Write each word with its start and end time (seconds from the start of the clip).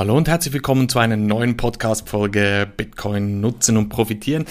Hallo 0.00 0.16
und 0.16 0.28
herzlich 0.28 0.54
willkommen 0.54 0.88
zu 0.88 0.98
einer 0.98 1.18
neuen 1.18 1.58
Podcast-Folge 1.58 2.66
Bitcoin 2.74 3.42
nutzen 3.42 3.76
und 3.76 3.90
profitieren. 3.90 4.46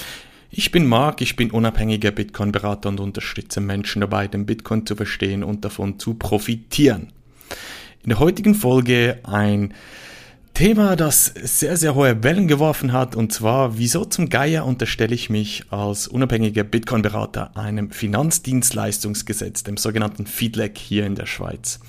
Ich 0.51 0.69
bin 0.69 0.85
Marc, 0.85 1.21
ich 1.21 1.37
bin 1.37 1.49
unabhängiger 1.49 2.11
Bitcoin-Berater 2.11 2.89
und 2.89 2.99
unterstütze 2.99 3.59
Menschen 3.59 4.01
dabei, 4.01 4.27
den 4.27 4.45
Bitcoin 4.45 4.85
zu 4.85 4.95
verstehen 4.95 5.43
und 5.43 5.65
davon 5.65 5.97
zu 5.97 6.13
profitieren. 6.13 7.11
In 8.03 8.09
der 8.09 8.19
heutigen 8.19 8.53
Folge 8.53 9.17
ein 9.23 9.73
Thema, 10.53 10.95
das 10.95 11.25
sehr, 11.25 11.77
sehr 11.77 11.95
hohe 11.95 12.23
Wellen 12.23 12.47
geworfen 12.47 12.93
hat, 12.93 13.15
und 13.15 13.33
zwar, 13.33 13.79
wieso 13.79 14.05
zum 14.05 14.29
Geier 14.29 14.67
unterstelle 14.67 15.15
ich 15.15 15.31
mich 15.31 15.63
als 15.71 16.07
unabhängiger 16.07 16.63
Bitcoin-Berater 16.63 17.57
einem 17.57 17.89
Finanzdienstleistungsgesetz, 17.89 19.63
dem 19.63 19.77
sogenannten 19.77 20.27
FEedLEG 20.27 20.77
hier 20.77 21.07
in 21.07 21.15
der 21.15 21.25
Schweiz. 21.25 21.79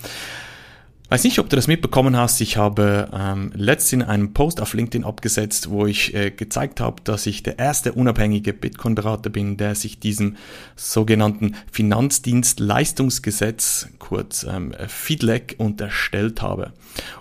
Weiß 1.11 1.25
nicht, 1.25 1.39
ob 1.41 1.51
du 1.51 1.57
das 1.57 1.67
mitbekommen 1.67 2.17
hast. 2.17 2.41
Ich 2.41 2.57
habe 2.57 3.11
ähm, 3.13 3.51
letztens 3.57 4.05
einen 4.05 4.33
Post 4.33 4.61
auf 4.61 4.75
LinkedIn 4.75 5.03
abgesetzt, 5.03 5.69
wo 5.69 5.87
ich 5.87 6.15
äh, 6.15 6.31
gezeigt 6.31 6.81
habe, 6.81 7.03
dass 7.03 7.27
ich 7.27 7.43
der 7.43 7.59
erste 7.59 7.95
unabhängige 7.95 8.53
Bitcoin-Berater 8.53 9.29
bin, 9.29 9.57
der 9.57 9.75
sich 9.75 9.99
diesem 9.99 10.37
sogenannten 10.77 11.57
Finanzdienstleistungsgesetz, 11.73 13.89
kurz 13.99 14.47
ähm, 14.49 14.73
FIDLEG, 14.87 15.57
unterstellt 15.59 16.43
habe. 16.43 16.75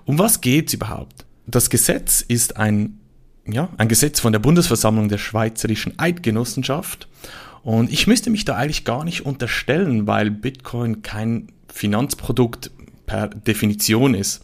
Um 0.06 0.20
was 0.20 0.42
geht's 0.42 0.76
überhaupt? 0.76 1.26
Das 1.48 1.72
Gesetz 1.72 2.22
ist 2.22 2.58
ein, 2.58 3.00
ja, 3.48 3.70
ein 3.78 3.88
Gesetz 3.88 4.20
von 4.20 4.34
der 4.34 4.40
Bundesversammlung 4.40 5.10
der 5.10 5.18
Schweizerischen 5.18 5.98
Eidgenossenschaft. 5.98 7.08
Und 7.64 7.92
ich 7.92 8.06
müsste 8.06 8.30
mich 8.30 8.46
da 8.46 8.56
eigentlich 8.56 8.86
gar 8.86 9.04
nicht 9.04 9.26
unterstellen, 9.26 10.06
weil 10.06 10.30
Bitcoin 10.30 11.02
kein 11.02 11.48
Finanzprodukt 11.74 12.70
per 13.10 13.28
Definition 13.28 14.14
ist. 14.14 14.42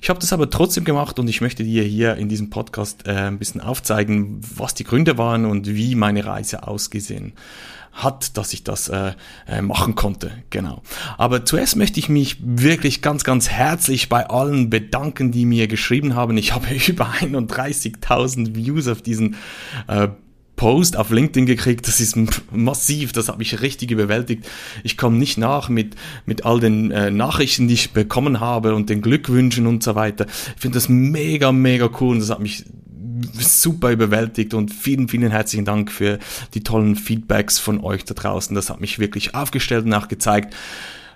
Ich 0.00 0.08
habe 0.08 0.18
das 0.18 0.32
aber 0.32 0.48
trotzdem 0.48 0.84
gemacht 0.84 1.18
und 1.18 1.28
ich 1.28 1.42
möchte 1.42 1.64
dir 1.64 1.82
hier 1.82 2.16
in 2.16 2.30
diesem 2.30 2.48
Podcast 2.48 3.06
äh, 3.06 3.12
ein 3.12 3.38
bisschen 3.38 3.60
aufzeigen, 3.60 4.40
was 4.56 4.72
die 4.72 4.84
Gründe 4.84 5.18
waren 5.18 5.44
und 5.44 5.66
wie 5.66 5.94
meine 5.94 6.24
Reise 6.24 6.66
ausgesehen 6.66 7.34
hat, 7.92 8.38
dass 8.38 8.54
ich 8.54 8.64
das 8.64 8.88
äh, 8.88 9.12
äh, 9.46 9.60
machen 9.60 9.94
konnte. 9.94 10.30
Genau. 10.48 10.82
Aber 11.18 11.44
zuerst 11.44 11.76
möchte 11.76 11.98
ich 11.98 12.08
mich 12.08 12.38
wirklich 12.40 13.02
ganz, 13.02 13.22
ganz 13.22 13.50
herzlich 13.50 14.08
bei 14.08 14.28
allen 14.28 14.70
bedanken, 14.70 15.30
die 15.30 15.44
mir 15.44 15.66
geschrieben 15.66 16.14
haben. 16.14 16.38
Ich 16.38 16.54
habe 16.54 16.66
über 16.88 17.10
31.000 17.10 18.54
Views 18.54 18.88
auf 18.88 19.02
diesen 19.02 19.36
äh, 19.88 20.08
Post 20.56 20.96
auf 20.96 21.10
LinkedIn 21.10 21.46
gekriegt, 21.46 21.86
das 21.86 22.00
ist 22.00 22.16
massiv, 22.50 23.12
das 23.12 23.28
hat 23.28 23.38
mich 23.38 23.60
richtig 23.60 23.90
überwältigt. 23.90 24.46
Ich 24.82 24.96
komme 24.96 25.18
nicht 25.18 25.38
nach 25.38 25.68
mit, 25.68 25.94
mit 26.24 26.44
all 26.44 26.60
den 26.60 26.90
äh, 26.90 27.10
Nachrichten, 27.10 27.68
die 27.68 27.74
ich 27.74 27.92
bekommen 27.92 28.40
habe 28.40 28.74
und 28.74 28.90
den 28.90 29.02
Glückwünschen 29.02 29.66
und 29.66 29.82
so 29.82 29.94
weiter. 29.94 30.26
Ich 30.56 30.60
finde 30.60 30.76
das 30.76 30.88
mega, 30.88 31.52
mega 31.52 31.90
cool 32.00 32.12
und 32.12 32.20
das 32.20 32.30
hat 32.30 32.40
mich 32.40 32.64
super 33.38 33.90
überwältigt 33.90 34.54
und 34.54 34.72
vielen, 34.72 35.08
vielen 35.08 35.30
herzlichen 35.30 35.64
Dank 35.64 35.90
für 35.90 36.18
die 36.54 36.62
tollen 36.62 36.96
Feedbacks 36.96 37.58
von 37.58 37.80
euch 37.80 38.04
da 38.04 38.14
draußen. 38.14 38.54
Das 38.54 38.70
hat 38.70 38.80
mich 38.80 38.98
wirklich 38.98 39.34
aufgestellt 39.34 39.84
und 39.84 39.94
auch 39.94 40.08
gezeigt, 40.08 40.54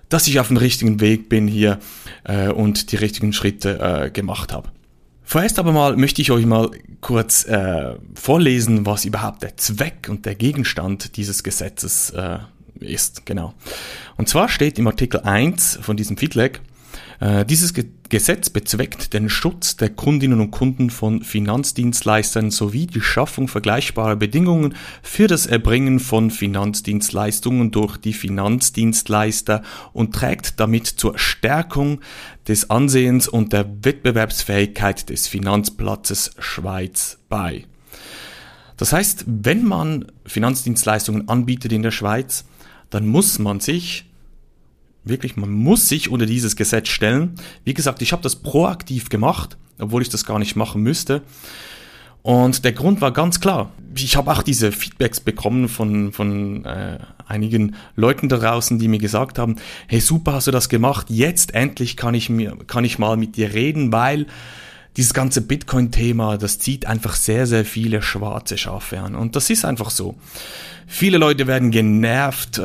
dass 0.08 0.27
ich 0.27 0.41
auf 0.41 0.48
dem 0.48 0.56
richtigen 0.56 1.00
Weg 1.00 1.28
bin 1.28 1.46
hier 1.46 1.78
äh, 2.24 2.48
und 2.48 2.92
die 2.92 2.96
richtigen 2.96 3.33
Schritte 3.33 3.78
äh, 3.80 4.11
gemacht 4.11 4.52
habe. 4.52 4.68
Vorerst 5.31 5.61
aber 5.61 5.70
mal 5.70 5.97
möchte 5.97 6.20
ich 6.20 6.33
euch 6.33 6.45
mal 6.45 6.73
kurz 7.00 7.45
äh, 7.45 7.95
vorlesen, 8.17 8.84
was 8.84 9.05
überhaupt 9.05 9.45
der 9.45 9.56
Zweck 9.56 10.09
und 10.11 10.27
der 10.27 10.34
Gegenstand 10.34 11.17
dieses 11.17 11.45
Gesetzes 11.45 12.11
äh, 12.11 12.39
ist. 12.81 13.27
Genau. 13.27 13.55
Und 14.17 14.28
zwar 14.28 14.48
steht 14.48 14.77
im 14.81 14.89
Artikel 14.89 15.20
1 15.20 15.78
von 15.83 15.97
diesem 15.97 16.17
äh, 16.17 16.61
dieses 17.48 17.74
Gesetz 18.08 18.48
bezweckt 18.48 19.12
den 19.12 19.28
Schutz 19.28 19.76
der 19.76 19.90
Kundinnen 19.90 20.40
und 20.40 20.50
Kunden 20.50 20.88
von 20.88 21.22
Finanzdienstleistern 21.22 22.50
sowie 22.50 22.86
die 22.86 23.02
Schaffung 23.02 23.46
vergleichbarer 23.46 24.16
Bedingungen 24.16 24.74
für 25.02 25.26
das 25.26 25.46
Erbringen 25.46 26.00
von 26.00 26.30
Finanzdienstleistungen 26.30 27.70
durch 27.70 27.98
die 27.98 28.14
Finanzdienstleister 28.14 29.62
und 29.92 30.14
trägt 30.14 30.58
damit 30.58 30.86
zur 30.86 31.18
Stärkung 31.18 32.00
des 32.48 32.70
Ansehens 32.70 33.28
und 33.28 33.52
der 33.52 33.66
Wettbewerbsfähigkeit 33.83 35.08
des 35.10 35.28
Finanzplatzes 35.28 36.33
Schweiz 36.39 37.18
bei. 37.28 37.66
Das 38.77 38.94
heißt, 38.94 39.24
wenn 39.27 39.64
man 39.64 40.06
Finanzdienstleistungen 40.24 41.28
anbietet 41.28 41.70
in 41.70 41.83
der 41.83 41.90
Schweiz, 41.90 42.46
dann 42.89 43.06
muss 43.06 43.39
man 43.39 43.60
sich 43.60 44.09
wirklich, 45.05 45.36
man 45.36 45.50
muss 45.50 45.88
sich 45.88 46.11
unter 46.11 46.27
dieses 46.27 46.56
Gesetz 46.56 46.88
stellen. 46.88 47.34
Wie 47.64 47.74
gesagt, 47.74 48.02
ich 48.02 48.12
habe 48.12 48.22
das 48.22 48.36
proaktiv 48.36 49.08
gemacht, 49.08 49.56
obwohl 49.78 50.02
ich 50.02 50.08
das 50.08 50.24
gar 50.24 50.38
nicht 50.38 50.56
machen 50.56 50.83
müsste. 50.83 51.22
Und 52.22 52.64
der 52.64 52.72
Grund 52.72 53.00
war 53.00 53.12
ganz 53.12 53.40
klar. 53.40 53.72
Ich 53.96 54.14
habe 54.16 54.30
auch 54.30 54.42
diese 54.42 54.72
Feedbacks 54.72 55.20
bekommen 55.20 55.68
von, 55.68 56.12
von 56.12 56.64
äh, 56.66 56.98
einigen 57.27 57.77
Leuten 57.96 58.28
da 58.28 58.36
draußen, 58.36 58.78
die 58.78 58.89
mir 58.89 58.98
gesagt 58.98 59.39
haben, 59.39 59.56
hey 59.89 60.00
super, 60.00 60.34
hast 60.34 60.46
du 60.46 60.50
das 60.50 60.68
gemacht, 60.68 61.06
jetzt 61.08 61.55
endlich 61.55 61.96
kann 61.96 62.14
ich, 62.14 62.28
mir, 62.28 62.56
kann 62.66 62.84
ich 62.84 62.98
mal 62.98 63.16
mit 63.16 63.36
dir 63.36 63.55
reden, 63.55 63.90
weil 63.90 64.27
dieses 64.96 65.14
ganze 65.14 65.40
Bitcoin-Thema, 65.40 66.36
das 66.36 66.58
zieht 66.58 66.86
einfach 66.86 67.14
sehr, 67.14 67.46
sehr 67.46 67.64
viele 67.64 68.02
schwarze 68.02 68.58
Schafe 68.58 69.01
an. 69.01 69.14
Und 69.14 69.36
das 69.36 69.51
ist 69.51 69.64
einfach 69.64 69.90
so. 69.90 70.17
Viele 70.86 71.18
Leute 71.18 71.46
werden 71.46 71.70
genervt 71.70 72.58
äh, 72.58 72.62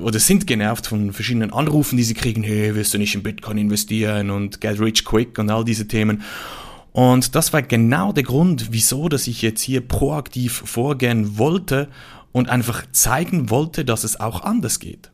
oder 0.00 0.18
sind 0.18 0.48
genervt 0.48 0.88
von 0.88 1.12
verschiedenen 1.12 1.52
Anrufen, 1.52 1.96
die 1.96 2.02
sie 2.02 2.14
kriegen, 2.14 2.42
hey, 2.42 2.74
wirst 2.74 2.92
du 2.92 2.98
nicht 2.98 3.14
in 3.14 3.22
Bitcoin 3.22 3.56
investieren 3.58 4.30
und 4.30 4.60
get 4.60 4.80
rich 4.80 5.04
quick 5.04 5.38
und 5.38 5.48
all 5.48 5.64
diese 5.64 5.86
Themen. 5.86 6.22
Und 6.90 7.36
das 7.36 7.52
war 7.52 7.62
genau 7.62 8.12
der 8.12 8.24
Grund, 8.24 8.68
wieso, 8.72 9.08
dass 9.08 9.28
ich 9.28 9.42
jetzt 9.42 9.62
hier 9.62 9.80
proaktiv 9.80 10.62
vorgehen 10.66 11.38
wollte 11.38 11.88
und 12.32 12.48
einfach 12.48 12.84
zeigen 12.90 13.48
wollte, 13.48 13.84
dass 13.84 14.02
es 14.04 14.18
auch 14.18 14.42
anders 14.42 14.80
geht. 14.80 15.10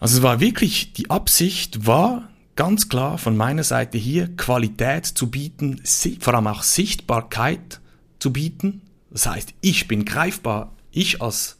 Also 0.00 0.18
es 0.18 0.22
war 0.22 0.38
wirklich, 0.38 0.92
die 0.92 1.10
Absicht 1.10 1.86
war 1.86 2.28
ganz 2.58 2.88
klar 2.88 3.18
von 3.18 3.36
meiner 3.36 3.62
Seite 3.62 3.98
hier, 3.98 4.34
Qualität 4.36 5.06
zu 5.06 5.30
bieten, 5.30 5.80
vor 6.18 6.34
allem 6.34 6.48
auch 6.48 6.64
Sichtbarkeit 6.64 7.80
zu 8.18 8.32
bieten. 8.32 8.82
Das 9.12 9.28
heißt, 9.28 9.54
ich 9.60 9.86
bin 9.86 10.04
greifbar, 10.04 10.72
ich 10.90 11.22
als 11.22 11.58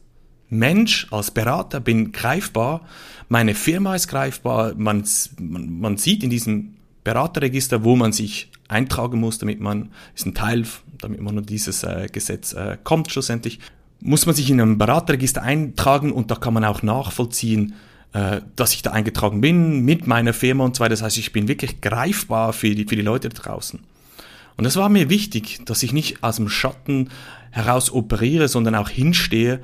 Mensch, 0.49 1.07
als 1.13 1.31
Berater 1.31 1.79
bin 1.79 2.11
greifbar, 2.11 2.85
meine 3.29 3.55
Firma 3.55 3.95
ist 3.95 4.09
greifbar, 4.09 4.75
man, 4.77 5.05
man, 5.39 5.79
man 5.79 5.97
sieht 5.99 6.25
in 6.25 6.31
diesem 6.31 6.75
Beraterregister, 7.05 7.85
wo 7.85 7.95
man 7.95 8.11
sich 8.11 8.51
eintragen 8.67 9.21
muss, 9.21 9.39
damit 9.39 9.61
man, 9.61 9.93
ist 10.17 10.27
ein 10.27 10.35
Teil, 10.35 10.67
damit 10.99 11.21
man 11.21 11.37
nur 11.37 11.45
dieses 11.45 11.85
äh, 11.85 12.09
Gesetz 12.11 12.55
äh, 12.55 12.77
kommt 12.83 13.13
schlussendlich, 13.13 13.61
muss 14.01 14.27
man 14.27 14.35
sich 14.35 14.51
in 14.51 14.61
einem 14.61 14.79
Beraterregister 14.79 15.43
eintragen 15.43 16.11
und 16.11 16.33
da 16.33 16.35
kann 16.35 16.55
man 16.55 16.65
auch 16.65 16.83
nachvollziehen, 16.83 17.75
dass 18.13 18.73
ich 18.73 18.83
da 18.83 18.93
eingetragen 18.93 19.41
bin 19.41 19.81
mit 19.85 20.07
meiner 20.07 20.33
Firma 20.33 20.65
und 20.65 20.81
weiter. 20.81 20.91
Das 20.91 21.03
heißt, 21.03 21.19
ich 21.19 21.33
bin 21.33 21.47
wirklich 21.47 21.81
greifbar 21.81 22.53
für 22.53 22.75
die, 22.75 22.85
für 22.85 22.97
die 22.97 23.03
Leute 23.03 23.29
da 23.29 23.43
draußen. 23.43 23.81
Und 24.57 24.65
das 24.65 24.77
war 24.77 24.89
mir 24.89 25.09
wichtig, 25.09 25.61
dass 25.67 25.83
ich 25.83 25.93
nicht 25.93 26.25
aus 26.25 26.37
dem 26.37 26.49
Schatten 26.49 27.11
heraus 27.51 27.93
operiere, 27.93 28.49
sondern 28.49 28.75
auch 28.75 28.89
hinstehe 28.89 29.61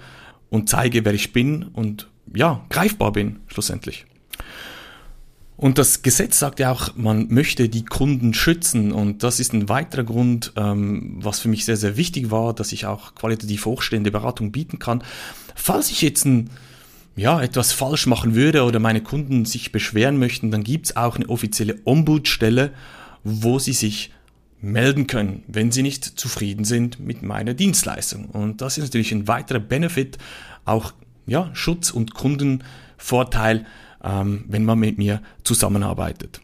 und 0.50 0.68
zeige, 0.68 1.04
wer 1.04 1.14
ich 1.14 1.32
bin 1.32 1.64
und 1.64 2.08
ja, 2.34 2.64
greifbar 2.68 3.12
bin 3.12 3.40
schlussendlich. 3.48 4.06
Und 5.56 5.78
das 5.78 6.02
Gesetz 6.02 6.38
sagt 6.38 6.58
ja 6.58 6.72
auch, 6.72 6.96
man 6.96 7.28
möchte 7.28 7.68
die 7.68 7.84
Kunden 7.84 8.34
schützen. 8.34 8.92
Und 8.92 9.22
das 9.22 9.38
ist 9.38 9.52
ein 9.52 9.68
weiterer 9.68 10.02
Grund, 10.02 10.52
ähm, 10.56 11.18
was 11.20 11.38
für 11.38 11.48
mich 11.48 11.64
sehr, 11.64 11.76
sehr 11.76 11.96
wichtig 11.96 12.30
war, 12.30 12.54
dass 12.54 12.72
ich 12.72 12.86
auch 12.86 13.14
qualitativ 13.14 13.64
hochstehende 13.66 14.10
Beratung 14.10 14.50
bieten 14.50 14.78
kann. 14.78 15.04
Falls 15.54 15.90
ich 15.90 16.02
jetzt 16.02 16.24
ein, 16.24 16.50
ja, 17.16 17.40
etwas 17.40 17.72
falsch 17.72 18.06
machen 18.06 18.34
würde 18.34 18.64
oder 18.64 18.80
meine 18.80 19.00
Kunden 19.00 19.44
sich 19.44 19.72
beschweren 19.72 20.18
möchten, 20.18 20.50
dann 20.50 20.64
gibt's 20.64 20.96
auch 20.96 21.16
eine 21.16 21.28
offizielle 21.28 21.78
Ombudsstelle, 21.84 22.72
wo 23.22 23.58
sie 23.58 23.72
sich 23.72 24.12
melden 24.60 25.06
können, 25.06 25.44
wenn 25.46 25.70
sie 25.70 25.82
nicht 25.82 26.04
zufrieden 26.04 26.64
sind 26.64 26.98
mit 26.98 27.22
meiner 27.22 27.54
Dienstleistung. 27.54 28.26
Und 28.26 28.60
das 28.60 28.78
ist 28.78 28.84
natürlich 28.84 29.12
ein 29.12 29.28
weiterer 29.28 29.60
Benefit, 29.60 30.18
auch 30.64 30.92
ja, 31.26 31.50
Schutz 31.54 31.90
und 31.90 32.14
Kundenvorteil, 32.14 33.66
ähm, 34.02 34.44
wenn 34.48 34.64
man 34.64 34.78
mit 34.78 34.98
mir 34.98 35.22
zusammenarbeitet. 35.44 36.40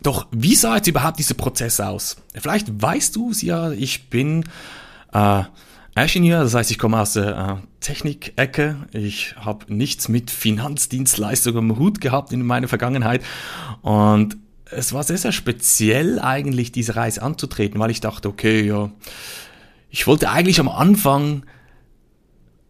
Doch 0.00 0.26
wie 0.30 0.54
sah 0.54 0.76
jetzt 0.76 0.86
überhaupt 0.86 1.18
dieser 1.18 1.34
Prozess 1.34 1.80
aus? 1.80 2.16
Vielleicht 2.34 2.80
weißt 2.80 3.16
du 3.16 3.30
es 3.30 3.42
ja, 3.42 3.72
ich 3.72 4.08
bin 4.08 4.44
äh, 5.12 5.42
Ingenieur, 6.02 6.42
das 6.42 6.54
heißt, 6.54 6.70
ich 6.70 6.78
komme 6.78 7.00
aus 7.00 7.14
der 7.14 7.60
äh, 7.62 7.66
Technik-Ecke. 7.80 8.88
Ich 8.92 9.34
habe 9.36 9.72
nichts 9.72 10.08
mit 10.08 10.30
Finanzdienstleistungen 10.30 11.70
im 11.70 11.78
Hut 11.78 12.00
gehabt 12.00 12.32
in 12.32 12.44
meiner 12.44 12.68
Vergangenheit 12.68 13.22
und 13.82 14.36
es 14.70 14.92
war 14.92 15.02
sehr, 15.02 15.16
sehr 15.16 15.32
speziell 15.32 16.18
eigentlich, 16.18 16.72
diese 16.72 16.94
Reise 16.94 17.22
anzutreten, 17.22 17.80
weil 17.80 17.90
ich 17.90 18.00
dachte, 18.00 18.28
okay, 18.28 18.66
ja, 18.66 18.90
ich 19.88 20.06
wollte 20.06 20.30
eigentlich 20.30 20.60
am 20.60 20.68
Anfang 20.68 21.44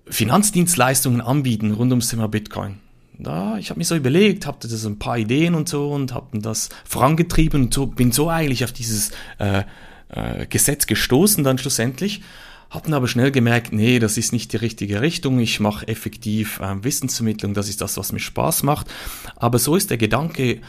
Finanzdienstleistungen 0.07 1.21
anbieten 1.21 1.73
rund 1.73 1.91
ums 1.91 2.09
Thema 2.09 2.29
Bitcoin 2.29 2.81
da, 3.19 3.59
ich 3.59 3.71
habe 3.71 3.79
mir 3.79 3.85
so 3.85 3.97
überlegt, 3.97 4.47
hatte 4.47 4.69
das 4.69 4.85
ein 4.85 4.99
paar 4.99 5.19
Ideen 5.19 5.55
und 5.55 5.69
so 5.69 5.91
und 5.91 6.15
habe 6.15 6.39
das 6.39 6.69
vorangetrieben 6.85 7.65
und 7.65 7.75
so, 7.75 7.87
bin 7.87 8.13
so 8.13 8.29
eigentlich 8.29 8.65
auf 8.65 8.73
dieses 8.73 9.11
äh, 9.39 9.65
äh, 10.09 10.47
Gesetz 10.47 10.87
gestoßen 10.87 11.43
dann 11.45 11.59
schlussendlich. 11.59 12.23
Hatten 12.71 12.93
aber 12.93 13.09
schnell 13.09 13.31
gemerkt, 13.31 13.73
nee, 13.73 13.99
das 13.99 14.19
ist 14.19 14.33
nicht 14.33 14.53
die 14.53 14.59
richtige 14.59 15.01
Richtung. 15.01 15.39
Ich 15.41 15.59
mache 15.59 15.89
effektiv 15.89 16.61
ähm, 16.63 16.85
Wissensvermittlung, 16.85 17.55
das 17.55 17.69
ist 17.69 17.81
das, 17.81 17.97
was 17.97 18.13
mir 18.13 18.21
Spaß 18.21 18.63
macht. 18.63 18.89
Aber 19.37 19.59
so 19.59 19.75
ist 19.75 19.91
der 19.91 19.97
Gedanke 19.97 20.61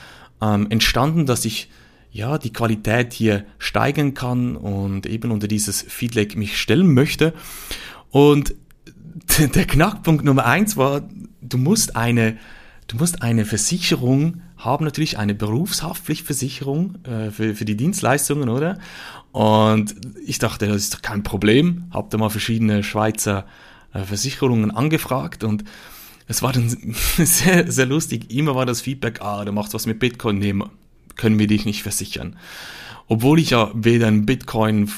ähm, 0.42 0.68
entstanden, 0.69 1.25
dass 1.25 1.44
ich 1.44 1.69
ja 2.12 2.38
die 2.38 2.54
Qualität 2.54 3.13
hier 3.13 3.46
steigern 3.57 4.13
kann 4.13 4.56
und 4.56 5.06
eben 5.06 5.31
unter 5.31 5.48
dieses 5.48 5.81
Feedback 5.81 6.38
mich 6.38 6.57
stellen 6.57 6.94
möchte. 6.94 7.34
Und 8.10 8.56
der 9.56 9.66
Knackpunkt 9.66 10.24
Nummer 10.24 10.46
eins 10.46 10.78
war, 10.78 11.07
du 11.42 11.57
musst 11.57 11.96
eine, 11.96 12.38
du 12.88 12.98
musst 12.98 13.22
eine 13.22 13.46
Versicherung 13.46 14.42
haben, 14.60 14.86
natürlich 14.86 15.18
eine 15.18 15.34
Berufshaftpflichtversicherung 15.34 17.04
äh, 17.06 17.32
für, 17.32 17.56
für 17.56 17.66
die 17.66 17.76
Dienstleistungen, 17.76 18.50
oder? 18.50 18.78
Und 19.32 19.96
ich 20.26 20.38
dachte, 20.38 20.68
das 20.68 20.78
ist 20.78 20.94
doch 20.94 21.02
kein 21.02 21.24
Problem. 21.24 21.86
Hab 21.92 22.10
da 22.10 22.18
mal 22.18 22.30
verschiedene 22.30 22.84
Schweizer 22.84 23.46
äh, 23.94 24.04
Versicherungen 24.04 24.72
angefragt 24.72 25.44
und 25.44 25.64
es 26.28 26.44
war 26.44 26.54
dann 26.54 26.70
sehr, 27.18 27.72
sehr 27.72 27.86
lustig. 27.86 28.32
Immer 28.32 28.54
war 28.54 28.66
das 28.66 28.82
Feedback, 28.82 29.22
ah, 29.22 29.44
du 29.46 29.52
machst 29.52 29.74
was 29.74 29.86
mit 29.86 30.00
Bitcoin, 30.00 30.40
nee, 30.40 30.54
können 31.16 31.40
wir 31.40 31.48
dich 31.48 31.66
nicht 31.66 31.82
versichern. 31.82 32.36
Obwohl 33.08 33.40
ich 33.40 33.52
ja 33.52 33.72
weder 33.74 34.08
ein 34.08 34.26
Bitcoin 34.26 34.92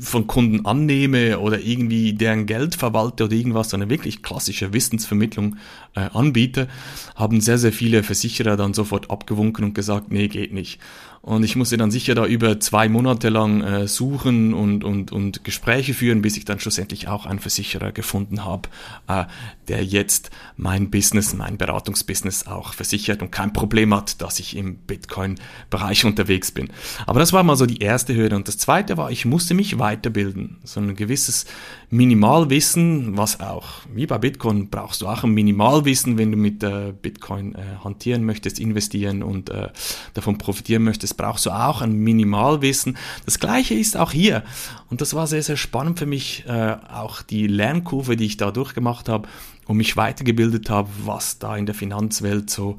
von 0.00 0.26
Kunden 0.26 0.66
annehme 0.66 1.38
oder 1.38 1.60
irgendwie 1.60 2.12
deren 2.12 2.46
Geld 2.46 2.74
verwalte 2.74 3.24
oder 3.24 3.34
irgendwas, 3.34 3.70
sondern 3.70 3.90
wirklich 3.90 4.22
klassische 4.22 4.72
Wissensvermittlung 4.72 5.56
äh, 5.94 6.08
anbiete, 6.12 6.68
haben 7.14 7.40
sehr, 7.40 7.58
sehr 7.58 7.72
viele 7.72 8.02
Versicherer 8.02 8.56
dann 8.56 8.74
sofort 8.74 9.10
abgewunken 9.10 9.64
und 9.64 9.74
gesagt, 9.74 10.10
nee, 10.10 10.28
geht 10.28 10.52
nicht. 10.52 10.80
Und 11.22 11.44
ich 11.44 11.54
musste 11.54 11.76
dann 11.76 11.90
sicher 11.90 12.14
da 12.14 12.24
über 12.24 12.60
zwei 12.60 12.88
Monate 12.88 13.28
lang 13.28 13.60
äh, 13.60 13.86
suchen 13.86 14.54
und, 14.54 14.84
und, 14.84 15.12
und 15.12 15.44
Gespräche 15.44 15.92
führen, 15.92 16.22
bis 16.22 16.38
ich 16.38 16.46
dann 16.46 16.60
schlussendlich 16.60 17.08
auch 17.08 17.26
einen 17.26 17.40
Versicherer 17.40 17.92
gefunden 17.92 18.46
habe, 18.46 18.70
äh, 19.06 19.24
der 19.68 19.84
jetzt 19.84 20.30
mein 20.56 20.90
Business, 20.90 21.34
mein 21.34 21.58
Beratungsbusiness 21.58 22.46
auch 22.46 22.72
versichert 22.72 23.20
und 23.20 23.30
kein 23.30 23.52
Problem 23.52 23.94
hat, 23.94 24.22
dass 24.22 24.40
ich 24.40 24.56
im 24.56 24.76
Bitcoin-Bereich 24.76 26.06
unterwegs 26.06 26.52
bin. 26.52 26.70
Aber 27.06 27.20
das 27.20 27.34
war 27.34 27.42
mal 27.42 27.56
so 27.56 27.66
die 27.66 27.82
erste 27.82 28.14
Hürde. 28.14 28.36
Und 28.36 28.48
das 28.48 28.56
zweite 28.56 28.96
war, 28.96 29.10
ich 29.10 29.26
musste 29.26 29.52
mich 29.52 29.78
weiterbilden. 29.78 30.56
So 30.64 30.80
ein 30.80 30.96
gewisses 30.96 31.44
Minimalwissen, 31.90 33.18
was 33.18 33.40
auch, 33.40 33.82
wie 33.92 34.06
bei 34.06 34.16
Bitcoin, 34.16 34.70
brauchst 34.70 35.02
du 35.02 35.06
auch 35.06 35.22
ein 35.22 35.32
Minimalwissen, 35.32 36.16
wenn 36.16 36.32
du 36.32 36.38
mit 36.38 36.62
äh, 36.62 36.94
Bitcoin 37.00 37.54
äh, 37.56 37.84
hantieren 37.84 38.24
möchtest, 38.24 38.58
investieren 38.58 39.22
und 39.22 39.50
äh, 39.50 39.68
davon 40.14 40.38
profitieren 40.38 40.82
möchtest 40.82 41.09
das 41.10 41.16
brauchst 41.16 41.46
du 41.46 41.50
auch, 41.50 41.82
ein 41.82 41.92
Minimalwissen. 41.92 42.96
Das 43.24 43.40
gleiche 43.40 43.74
ist 43.74 43.96
auch 43.96 44.12
hier. 44.12 44.44
Und 44.90 45.00
das 45.00 45.12
war 45.14 45.26
sehr, 45.26 45.42
sehr 45.42 45.56
spannend 45.56 45.98
für 45.98 46.06
mich, 46.06 46.44
äh, 46.46 46.76
auch 46.88 47.22
die 47.22 47.48
Lernkurve, 47.48 48.16
die 48.16 48.26
ich 48.26 48.36
da 48.36 48.52
durchgemacht 48.52 49.08
habe 49.08 49.28
und 49.66 49.76
mich 49.76 49.96
weitergebildet 49.96 50.70
habe, 50.70 50.88
was 51.04 51.38
da 51.40 51.56
in 51.56 51.66
der 51.66 51.74
Finanzwelt 51.74 52.48
so 52.48 52.78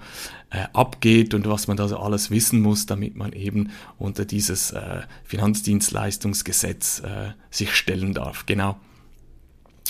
äh, 0.49 0.63
abgeht 0.71 1.33
und 1.33 1.47
was 1.47 1.67
man 1.67 1.75
da 1.75 1.89
so 1.89 1.97
alles 1.97 2.31
wissen 2.31 2.61
muss, 2.61 2.85
damit 2.85 3.17
man 3.17 3.33
eben 3.33 3.71
unter 3.97 4.23
dieses 4.23 4.71
äh, 4.71 5.01
Finanzdienstleistungsgesetz 5.25 7.01
äh, 7.01 7.31
sich 7.49 7.75
stellen 7.75 8.13
darf. 8.13 8.45
Genau. 8.45 8.77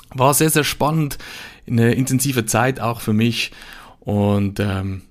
War 0.10 0.34
sehr, 0.34 0.50
sehr 0.50 0.64
spannend, 0.64 1.20
eine 1.68 1.94
intensive 1.94 2.46
Zeit 2.46 2.80
auch 2.80 3.02
für 3.02 3.14
mich 3.14 3.52
und 4.00 4.60
ähm, 4.60 5.04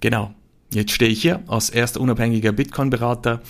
genau, 0.00 0.34
Jetzt 0.70 0.92
stehe 0.92 1.10
ich 1.10 1.22
hier 1.22 1.42
als 1.46 1.70
erster 1.70 2.00
unabhängiger 2.00 2.52
Bitcoin-Berater 2.52 3.40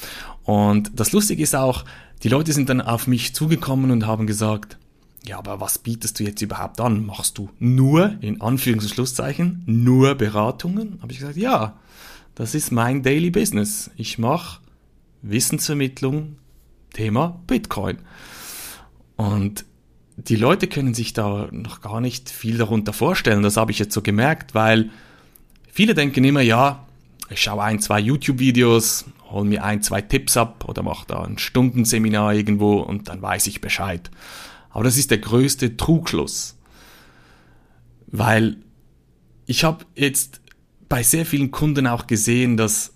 und 0.44 0.92
das 0.94 1.12
Lustige 1.12 1.42
ist 1.42 1.54
auch, 1.54 1.84
die 2.22 2.28
Leute 2.28 2.52
sind 2.52 2.68
dann 2.68 2.80
auf 2.80 3.06
mich 3.06 3.34
zugekommen 3.34 3.90
und 3.90 4.06
haben 4.06 4.26
gesagt, 4.26 4.78
ja, 5.26 5.38
aber 5.38 5.60
was 5.60 5.78
bietest 5.78 6.18
du 6.18 6.24
jetzt 6.24 6.40
überhaupt 6.42 6.80
an? 6.80 7.04
Machst 7.04 7.38
du 7.38 7.50
nur, 7.58 8.16
in 8.20 8.40
Anführungs- 8.40 8.82
und 8.82 8.88
Schlusszeichen, 8.90 9.62
nur 9.66 10.14
Beratungen? 10.14 10.98
Habe 11.02 11.12
ich 11.12 11.18
gesagt, 11.18 11.36
ja, 11.36 11.76
das 12.34 12.54
ist 12.54 12.72
mein 12.72 13.02
Daily 13.02 13.30
Business. 13.30 13.90
Ich 13.96 14.18
mache 14.18 14.60
Wissensvermittlung, 15.22 16.36
Thema 16.92 17.40
Bitcoin. 17.46 17.98
Und 19.16 19.64
die 20.16 20.36
Leute 20.36 20.66
können 20.66 20.94
sich 20.94 21.12
da 21.12 21.48
noch 21.50 21.80
gar 21.80 22.00
nicht 22.00 22.30
viel 22.30 22.58
darunter 22.58 22.92
vorstellen. 22.92 23.42
Das 23.42 23.56
habe 23.56 23.70
ich 23.70 23.78
jetzt 23.78 23.92
so 23.92 24.02
gemerkt, 24.02 24.54
weil 24.54 24.90
viele 25.70 25.94
denken 25.94 26.24
immer, 26.24 26.40
ja, 26.40 26.86
ich 27.30 27.42
schaue 27.42 27.62
ein, 27.62 27.80
zwei 27.80 28.00
YouTube-Videos, 28.00 29.06
hole 29.30 29.44
mir 29.44 29.64
ein, 29.64 29.82
zwei 29.82 30.00
Tipps 30.00 30.36
ab 30.36 30.64
oder 30.66 30.82
mache 30.82 31.06
da 31.06 31.22
ein 31.22 31.38
Stundenseminar 31.38 32.34
irgendwo 32.34 32.78
und 32.80 33.08
dann 33.08 33.20
weiß 33.20 33.46
ich 33.46 33.60
Bescheid. 33.60 34.10
Aber 34.70 34.84
das 34.84 34.96
ist 34.96 35.10
der 35.10 35.18
größte 35.18 35.76
Trugschluss. 35.76 36.56
Weil 38.06 38.56
ich 39.46 39.64
habe 39.64 39.84
jetzt 39.94 40.40
bei 40.88 41.02
sehr 41.02 41.26
vielen 41.26 41.50
Kunden 41.50 41.86
auch 41.86 42.06
gesehen, 42.06 42.56
dass, 42.56 42.94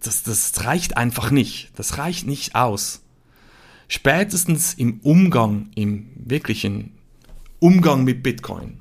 dass 0.00 0.22
das 0.22 0.64
reicht 0.64 0.96
einfach 0.96 1.30
nicht. 1.30 1.70
Das 1.76 1.98
reicht 1.98 2.26
nicht 2.26 2.54
aus. 2.54 3.02
Spätestens 3.88 4.74
im 4.74 5.00
Umgang, 5.00 5.70
im 5.74 6.10
wirklichen 6.14 6.92
Umgang 7.58 8.04
mit 8.04 8.22
Bitcoin, 8.22 8.77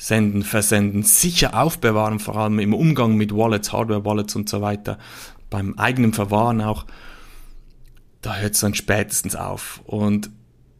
senden, 0.00 0.44
versenden, 0.44 1.02
sicher 1.02 1.60
aufbewahren, 1.60 2.20
vor 2.20 2.34
allem 2.34 2.58
im 2.58 2.72
Umgang 2.72 3.16
mit 3.16 3.34
Wallets, 3.34 3.70
Hardware-Wallets 3.70 4.34
und 4.34 4.48
so 4.48 4.62
weiter, 4.62 4.98
beim 5.50 5.74
eigenen 5.78 6.14
Verwahren 6.14 6.62
auch, 6.62 6.86
da 8.22 8.36
hört 8.36 8.54
es 8.54 8.60
dann 8.60 8.74
spätestens 8.74 9.36
auf. 9.36 9.82
Und 9.84 10.30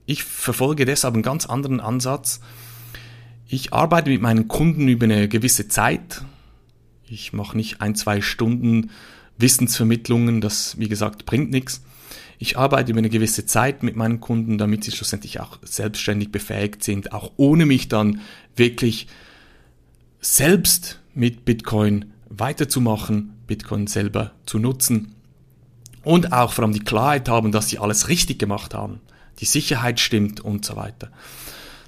ich 0.07 0.25
verfolge 0.25 0.87
deshalb 0.87 1.13
einen 1.13 1.23
ganz 1.23 1.45
anderen 1.45 1.81
Ansatz. 1.81 2.41
Ich 3.47 3.75
arbeite 3.75 4.09
mit 4.09 4.23
meinen 4.23 4.49
Kunden 4.49 4.89
über 4.89 5.05
eine 5.05 5.29
gewisse 5.29 5.69
Zeit. 5.69 6.25
Ich 7.07 7.35
mache 7.35 7.59
nicht 7.59 7.83
ein, 7.83 7.95
zwei 7.95 8.23
Stunden 8.23 8.91
Wissensvermittlungen, 9.37 10.41
das, 10.41 10.79
wie 10.79 10.89
gesagt, 10.89 11.27
bringt 11.27 11.51
nichts. 11.51 11.83
Ich 12.39 12.57
arbeite 12.57 12.93
über 12.93 13.01
eine 13.01 13.11
gewisse 13.11 13.45
Zeit 13.45 13.83
mit 13.83 13.97
meinen 13.97 14.19
Kunden, 14.19 14.57
damit 14.57 14.83
sie 14.83 14.93
schlussendlich 14.93 15.41
auch 15.41 15.59
selbstständig 15.61 16.33
befähigt 16.33 16.83
sind, 16.83 17.13
auch 17.13 17.33
ohne 17.37 17.67
mich 17.67 17.89
dann 17.89 18.23
wirklich 18.61 19.09
selbst 20.21 21.01
mit 21.13 21.45
Bitcoin 21.45 22.13
weiterzumachen, 22.29 23.35
Bitcoin 23.49 23.89
selber 23.89 24.31
zu 24.47 24.61
nutzen 24.61 25.17
und 26.05 26.33
auch 26.33 26.53
vor 26.53 26.65
allem 26.65 26.73
die 26.73 26.85
Klarheit 26.85 27.29
haben, 27.29 27.51
dass 27.51 27.69
sie 27.69 27.81
alles 27.81 28.09
richtig 28.09 28.39
gemacht 28.39 28.75
haben, 28.75 29.01
die 29.41 29.45
Sicherheit 29.45 29.99
stimmt 29.99 30.41
und 30.41 30.65
so 30.65 30.77
weiter. 30.77 31.11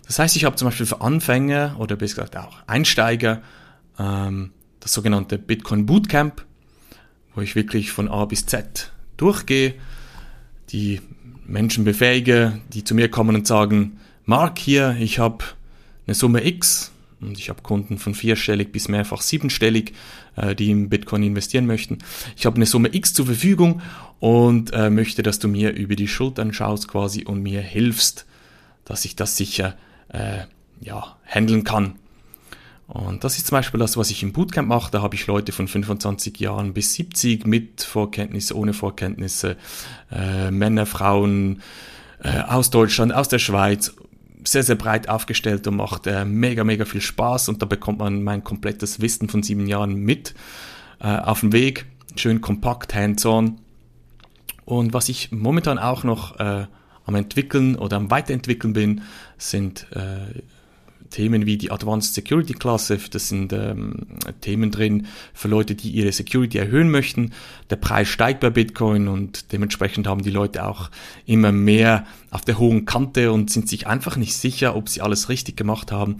Das 0.06 0.18
heißt, 0.18 0.34
ich 0.34 0.44
habe 0.44 0.56
zum 0.56 0.66
Beispiel 0.66 0.86
für 0.86 1.00
Anfänger 1.00 1.76
oder 1.78 1.94
besser 1.94 2.16
gesagt 2.24 2.36
auch 2.36 2.58
Einsteiger 2.66 3.42
ähm, 3.98 4.50
das 4.80 4.92
sogenannte 4.92 5.38
Bitcoin 5.38 5.86
Bootcamp, 5.86 6.44
wo 7.34 7.40
ich 7.40 7.54
wirklich 7.54 7.92
von 7.92 8.08
A 8.08 8.24
bis 8.24 8.46
Z 8.46 8.90
durchgehe, 9.16 9.74
die 10.70 11.00
Menschen 11.46 11.84
befähige, 11.84 12.60
die 12.72 12.82
zu 12.82 12.94
mir 12.94 13.10
kommen 13.10 13.36
und 13.36 13.46
sagen, 13.46 14.00
Mark 14.24 14.58
hier, 14.58 14.96
ich 14.98 15.18
habe 15.18 15.44
eine 16.06 16.14
Summe 16.14 16.44
X 16.46 16.92
und 17.22 17.38
ich 17.38 17.48
habe 17.48 17.62
Kunden 17.62 17.98
von 17.98 18.14
vierstellig 18.14 18.72
bis 18.72 18.88
mehrfach 18.88 19.22
siebenstellig, 19.22 19.92
äh, 20.36 20.54
die 20.54 20.70
in 20.70 20.88
Bitcoin 20.88 21.22
investieren 21.22 21.66
möchten. 21.66 21.98
Ich 22.36 22.46
habe 22.46 22.56
eine 22.56 22.66
Summe 22.66 22.94
X 22.94 23.14
zur 23.14 23.26
Verfügung 23.26 23.80
und 24.18 24.72
äh, 24.72 24.90
möchte, 24.90 25.22
dass 25.22 25.38
du 25.38 25.48
mir 25.48 25.72
über 25.72 25.96
die 25.96 26.08
Schultern 26.08 26.52
schaust 26.52 26.88
quasi 26.88 27.24
und 27.24 27.42
mir 27.42 27.60
hilfst, 27.60 28.26
dass 28.84 29.04
ich 29.04 29.16
das 29.16 29.36
sicher 29.36 29.76
äh, 30.08 30.44
ja, 30.80 31.16
handeln 31.24 31.64
kann. 31.64 31.94
Und 32.88 33.24
das 33.24 33.38
ist 33.38 33.46
zum 33.46 33.56
Beispiel 33.56 33.80
das, 33.80 33.96
was 33.96 34.10
ich 34.10 34.22
im 34.22 34.32
Bootcamp 34.32 34.68
mache. 34.68 34.90
Da 34.90 35.00
habe 35.00 35.14
ich 35.14 35.26
Leute 35.26 35.52
von 35.52 35.66
25 35.66 36.38
Jahren 36.40 36.74
bis 36.74 36.92
70 36.94 37.46
mit 37.46 37.82
Vorkenntnisse, 37.82 38.54
ohne 38.54 38.74
Vorkenntnisse, 38.74 39.56
äh, 40.10 40.50
Männer, 40.50 40.84
Frauen 40.84 41.62
äh, 42.22 42.40
aus 42.40 42.68
Deutschland, 42.68 43.14
aus 43.14 43.28
der 43.28 43.38
Schweiz, 43.38 43.94
sehr, 44.44 44.62
sehr 44.62 44.76
breit 44.76 45.08
aufgestellt 45.08 45.66
und 45.66 45.76
macht 45.76 46.06
äh, 46.06 46.24
mega, 46.24 46.64
mega 46.64 46.84
viel 46.84 47.00
Spaß. 47.00 47.48
Und 47.48 47.62
da 47.62 47.66
bekommt 47.66 47.98
man 47.98 48.22
mein 48.22 48.44
komplettes 48.44 49.00
Wissen 49.00 49.28
von 49.28 49.42
sieben 49.42 49.66
Jahren 49.66 49.94
mit 49.94 50.34
äh, 51.00 51.08
auf 51.08 51.40
dem 51.40 51.52
Weg. 51.52 51.86
Schön 52.16 52.40
kompakt, 52.40 52.94
hands-on. 52.94 53.58
Und 54.64 54.92
was 54.92 55.08
ich 55.08 55.32
momentan 55.32 55.78
auch 55.78 56.04
noch 56.04 56.38
äh, 56.38 56.66
am 57.04 57.14
entwickeln 57.14 57.76
oder 57.76 57.96
am 57.96 58.10
weiterentwickeln 58.10 58.72
bin, 58.72 59.02
sind 59.38 59.86
äh, 59.92 60.42
Themen 61.12 61.46
wie 61.46 61.56
die 61.56 61.70
Advanced 61.70 62.14
Security 62.14 62.54
Klasse, 62.54 62.98
das 63.10 63.28
sind 63.28 63.52
ähm, 63.52 64.06
Themen 64.40 64.70
drin 64.70 65.06
für 65.32 65.48
Leute, 65.48 65.74
die 65.74 65.90
ihre 65.90 66.10
Security 66.10 66.58
erhöhen 66.58 66.90
möchten. 66.90 67.32
Der 67.70 67.76
Preis 67.76 68.08
steigt 68.08 68.40
bei 68.40 68.50
Bitcoin 68.50 69.06
und 69.06 69.52
dementsprechend 69.52 70.06
haben 70.08 70.22
die 70.22 70.30
Leute 70.30 70.66
auch 70.66 70.90
immer 71.26 71.52
mehr 71.52 72.06
auf 72.30 72.44
der 72.44 72.58
hohen 72.58 72.84
Kante 72.84 73.30
und 73.30 73.50
sind 73.50 73.68
sich 73.68 73.86
einfach 73.86 74.16
nicht 74.16 74.34
sicher, 74.34 74.74
ob 74.74 74.88
sie 74.88 75.02
alles 75.02 75.28
richtig 75.28 75.56
gemacht 75.56 75.92
haben. 75.92 76.16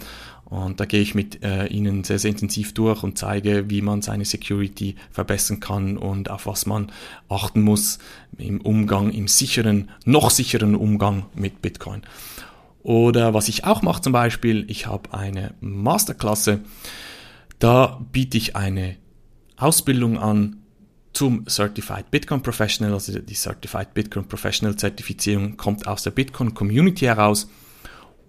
Und 0.53 0.81
da 0.81 0.85
gehe 0.85 1.01
ich 1.01 1.15
mit 1.15 1.43
äh, 1.43 1.67
Ihnen 1.69 2.05
sehr, 2.05 2.19
sehr 2.19 2.31
intensiv 2.31 2.75
durch 2.75 3.03
und 3.03 3.17
zeige, 3.17 3.71
wie 3.71 3.81
man 3.81 4.03
seine 4.03 4.27
Security 4.27 4.97
verbessern 5.11 5.61
kann 5.61 5.97
und 5.97 6.29
auf 6.29 6.45
was 6.45 6.67
man 6.67 6.93
achten 7.31 7.63
muss 7.63 7.99
im 8.37 8.61
Umgang, 8.61 9.11
im 9.13 9.29
sicheren, 9.29 9.91
noch 10.05 10.29
sicheren 10.29 10.75
Umgang 10.75 11.25
mit 11.35 11.63
Bitcoin. 11.63 12.03
Oder 12.83 13.33
was 13.33 13.49
ich 13.49 13.65
auch 13.65 13.83
mache 13.83 14.03
zum 14.03 14.13
Beispiel, 14.13 14.65
ich 14.69 14.87
habe 14.87 15.15
eine 15.15 15.55
Masterklasse, 15.61 16.61
da 17.59 18.01
biete 18.11 18.37
ich 18.37 18.57
eine 18.57 18.97
Ausbildung 19.57 20.19
an 20.19 20.57
zum 21.13 21.47
Certified 21.47 22.11
Bitcoin 22.11 22.43
Professional, 22.43 22.93
also 22.95 23.17
die 23.19 23.35
Certified 23.35 23.95
Bitcoin 23.95 24.27
Professional 24.27 24.77
Zertifizierung 24.77 25.57
kommt 25.57 25.87
aus 25.87 26.03
der 26.03 26.11
Bitcoin 26.11 26.55
Community 26.55 27.05
heraus. 27.05 27.49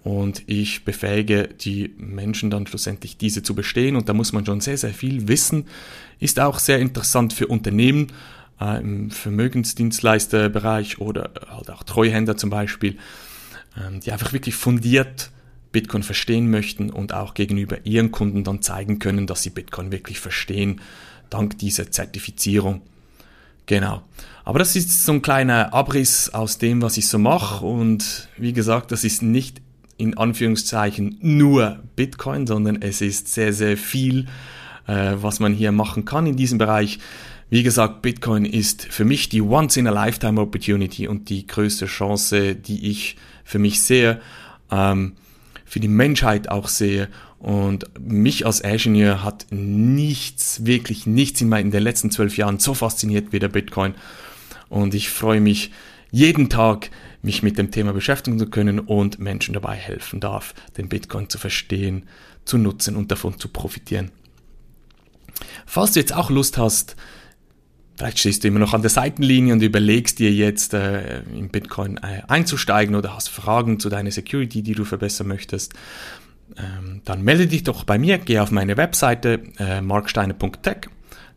Und 0.04 0.44
ich 0.48 0.84
befähige 0.84 1.48
die 1.48 1.94
Menschen 1.98 2.50
dann 2.50 2.68
schlussendlich 2.68 3.18
diese 3.18 3.42
zu 3.42 3.56
bestehen. 3.56 3.96
Und 3.96 4.10
da 4.10 4.14
muss 4.14 4.34
man 4.34 4.46
schon 4.46 4.60
sehr, 4.60 4.78
sehr 4.78 4.94
viel 4.94 5.30
wissen. 5.30 5.66
Ist 6.20 6.42
auch 6.42 6.60
sehr 6.60 6.80
interessant 6.80 7.32
für 7.32 7.48
Unternehmen 7.48 8.08
äh, 8.60 8.82
im 8.82 9.12
Vermögensdienstleisterbereich 9.12 11.00
oder 11.00 11.32
halt 11.50 11.72
auch 11.72 11.84
Treuhänder 11.84 12.36
zum 12.36 12.50
Beispiel, 12.50 12.98
die 14.04 14.12
einfach 14.12 14.34
wirklich 14.34 14.56
fundiert 14.56 15.32
Bitcoin 15.72 16.04
verstehen 16.04 16.50
möchten 16.50 16.90
und 16.90 17.14
auch 17.14 17.34
gegenüber 17.34 17.86
ihren 17.86 18.12
Kunden 18.12 18.44
dann 18.44 18.62
zeigen 18.62 19.00
können, 19.00 19.28
dass 19.28 19.42
sie 19.42 19.50
Bitcoin 19.50 19.92
wirklich 19.92 20.20
verstehen, 20.20 20.80
dank 21.30 21.58
dieser 21.58 21.92
Zertifizierung. 21.92 22.82
Genau. 23.66 24.04
Aber 24.46 24.60
das 24.60 24.76
ist 24.76 25.06
so 25.06 25.14
ein 25.14 25.22
kleiner 25.22 25.74
Abriss 25.74 26.30
aus 26.30 26.58
dem, 26.58 26.82
was 26.82 26.98
ich 26.98 27.08
so 27.08 27.18
mache. 27.18 27.66
Und 27.66 28.30
wie 28.38 28.54
gesagt, 28.54 28.92
das 28.92 29.04
ist 29.04 29.22
nicht 29.22 29.62
in 29.98 30.18
Anführungszeichen 30.18 31.18
nur 31.22 31.80
Bitcoin, 31.96 32.46
sondern 32.46 32.82
es 32.82 33.02
ist 33.02 33.34
sehr, 33.34 33.54
sehr 33.54 33.78
viel, 33.78 34.28
äh, 34.86 35.14
was 35.16 35.40
man 35.40 35.54
hier 35.54 35.72
machen 35.72 36.06
kann 36.06 36.28
in 36.28 36.36
diesem 36.36 36.58
Bereich. 36.58 37.00
Wie 37.50 37.64
gesagt, 37.64 38.02
Bitcoin 38.02 38.46
ist 38.46 38.84
für 38.84 39.06
mich 39.06 39.30
die 39.30 39.42
Once-in-a-Lifetime-Opportunity 39.42 41.08
und 41.08 41.30
die 41.30 41.46
größte 41.46 41.86
Chance, 41.86 42.56
die 42.56 42.90
ich 42.90 43.18
für 43.44 43.60
mich 43.60 43.82
sehe, 43.82 44.22
ähm, 44.72 45.14
für 45.66 45.80
die 45.80 45.88
Menschheit 45.88 46.50
auch 46.50 46.68
sehe. 46.68 47.10
Und 47.40 47.86
mich 48.00 48.46
als 48.46 48.62
Ingenieur 48.62 49.24
hat 49.24 49.48
nichts, 49.50 50.66
wirklich 50.66 51.06
nichts 51.06 51.42
in, 51.42 51.52
in 51.52 51.72
den 51.72 51.84
letzten 51.84 52.10
zwölf 52.10 52.38
Jahren 52.38 52.60
so 52.60 52.74
fasziniert 52.74 53.34
wie 53.34 53.40
der 53.40 53.50
Bitcoin. 53.50 53.96
Und 54.70 54.94
ich 54.94 55.10
freue 55.10 55.42
mich 55.42 55.72
jeden 56.10 56.50
Tag, 56.50 56.90
mich 57.22 57.44
mit 57.44 57.58
dem 57.58 57.72
Thema 57.72 57.92
beschäftigen 57.92 58.38
zu 58.40 58.48
können 58.48 58.80
und 58.80 59.20
Menschen 59.20 59.54
dabei 59.54 59.76
helfen 59.76 60.20
darf, 60.20 60.54
den 60.78 60.90
Bitcoin 60.90 61.30
zu 61.30 61.38
verstehen, 61.38 62.08
zu 62.46 62.58
nutzen 62.58 62.96
und 62.96 63.12
davon 63.12 63.40
zu 63.40 63.50
profitieren. 63.50 64.12
Falls 65.66 65.94
du 65.94 66.00
jetzt 66.00 66.14
auch 66.14 66.30
Lust 66.30 66.58
hast, 66.58 66.96
vielleicht 67.96 68.20
stehst 68.20 68.44
du 68.44 68.48
immer 68.48 68.60
noch 68.60 68.74
an 68.74 68.82
der 68.82 68.90
Seitenlinie 68.90 69.54
und 69.54 69.62
überlegst 69.62 70.20
dir 70.20 70.32
jetzt 70.32 70.74
äh, 70.74 71.22
in 71.24 71.50
Bitcoin 71.50 71.98
äh, 71.98 72.22
einzusteigen 72.28 72.96
oder 72.96 73.16
hast 73.16 73.30
Fragen 73.30 73.80
zu 73.80 73.90
deiner 73.90 74.12
Security, 74.12 74.62
die 74.62 74.74
du 74.74 74.86
verbessern 74.86 75.28
möchtest, 75.28 75.74
ähm, 76.58 77.02
dann 77.06 77.24
melde 77.24 77.48
dich 77.48 77.64
doch 77.64 77.84
bei 77.84 77.98
mir, 77.98 78.18
geh 78.18 78.40
auf 78.40 78.52
meine 78.52 78.78
Webseite 78.78 79.42
äh, 79.60 79.82
marksteiner.tech 79.82 80.90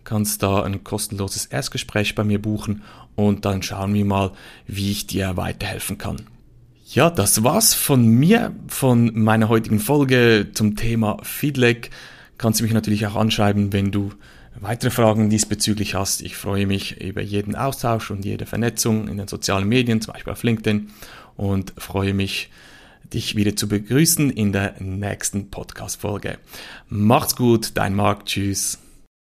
kannst 0.07 0.43
da 0.43 0.63
ein 0.63 0.85
kostenloses 0.85 1.45
Erstgespräch 1.47 2.15
bei 2.15 2.25
mir 2.25 2.41
buchen 2.41 2.83
und 3.15 3.45
dann 3.45 3.63
schauen 3.63 3.93
wir 3.93 4.05
mal, 4.07 4.31
wie 4.67 4.93
ich 4.93 5.07
dir 5.07 5.37
weiterhelfen 5.37 5.99
kann. 5.99 6.23
Ja, 6.87 7.11
das 7.11 7.43
war's 7.43 7.75
von 7.75 8.07
mir, 8.07 8.55
von 8.69 9.11
meiner 9.19 9.49
heutigen 9.49 9.81
Folge 9.81 10.49
zum 10.55 10.77
Thema 10.77 11.19
Feedback. 11.23 11.91
Kannst 12.39 12.61
du 12.61 12.65
mich 12.65 12.73
natürlich 12.73 13.07
auch 13.07 13.17
anschreiben, 13.17 13.73
wenn 13.73 13.91
du 13.91 14.13
weitere 14.61 14.91
Fragen 14.91 15.31
diesbezüglich 15.31 15.95
hast. 15.95 16.23
Ich 16.23 16.37
freue 16.37 16.67
mich 16.67 17.01
über 17.01 17.23
jeden 17.23 17.57
Austausch 17.57 18.11
und 18.11 18.25
jede 18.25 18.47
Vernetzung 18.47 19.09
in 19.09 19.17
den 19.17 19.29
sozialen 19.29 19.69
Medien, 19.69 20.01
zum 20.01 20.15
Beispiel 20.15 20.33
auf 20.33 20.43
LinkedIn 20.43 20.91
und 21.37 21.73
freue 21.77 22.15
mich, 22.15 22.51
dich 23.13 23.37
wieder 23.37 23.55
zu 23.55 23.69
begrüßen 23.69 24.31
in 24.31 24.53
der 24.53 24.75
nächsten 24.81 25.51
Podcast-Folge. 25.51 26.39
Macht's 26.89 27.37
gut, 27.37 27.73
dein 27.75 27.95
Marc, 27.95 28.27
tschüss. 28.27 28.79